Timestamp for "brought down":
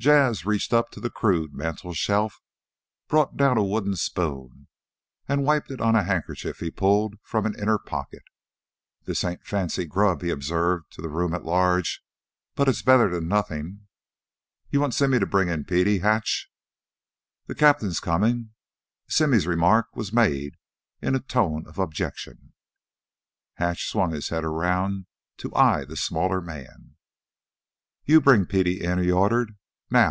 3.08-3.56